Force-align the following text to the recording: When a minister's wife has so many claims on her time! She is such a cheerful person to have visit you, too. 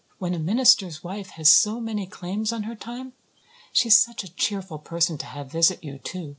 When 0.17 0.33
a 0.33 0.39
minister's 0.39 1.03
wife 1.03 1.29
has 1.37 1.51
so 1.51 1.79
many 1.79 2.07
claims 2.07 2.51
on 2.51 2.63
her 2.63 2.73
time! 2.75 3.13
She 3.71 3.89
is 3.89 4.01
such 4.01 4.23
a 4.23 4.33
cheerful 4.33 4.79
person 4.79 5.19
to 5.19 5.27
have 5.27 5.51
visit 5.51 5.83
you, 5.83 5.99
too. 5.99 6.29